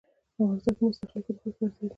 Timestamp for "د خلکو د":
1.01-1.37